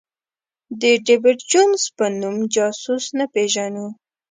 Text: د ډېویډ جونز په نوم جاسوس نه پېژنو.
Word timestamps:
د 0.81 0.83
ډېویډ 1.05 1.39
جونز 1.51 1.81
په 1.97 2.05
نوم 2.19 2.37
جاسوس 2.55 3.05
نه 3.17 3.25
پېژنو. 3.33 3.87